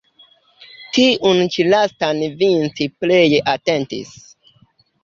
[0.97, 4.17] Tiun ĉi lastan Vinci pleje atentis.